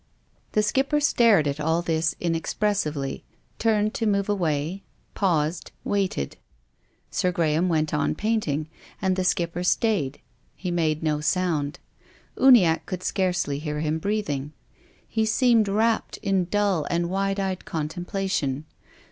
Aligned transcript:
The 0.53 0.63
Skipper 0.63 0.99
stared 0.99 1.47
at 1.47 1.59
all 1.59 1.83
this 1.83 2.15
inexpres 2.19 2.77
sively, 2.77 3.23
turned 3.59 3.93
to 3.93 4.07
move 4.07 4.29
away, 4.29 4.81
paused, 5.13 5.71
waited. 5.83 6.37
Sir 7.11 7.31
Graham 7.31 7.69
went 7.69 7.93
on 7.93 8.15
painting; 8.15 8.67
and 8.99 9.15
the 9.15 9.23
Skipper 9.23 9.63
stayed. 9.63 10.19
He 10.55 10.71
made 10.71 11.03
no 11.03 11.19
sound. 11.21 11.79
Uniacke 12.35 12.87
could 12.87 13.03
scarcely 13.03 13.59
hear 13.59 13.79
him 13.81 13.99
breathing. 13.99 14.53
He 15.07 15.23
seemed 15.23 15.67
wrapped 15.67 16.17
in 16.23 16.45
dull 16.45 16.87
and 16.89 17.07
wide 17.07 17.39
eyed 17.39 17.65
contemplation. 17.65 18.65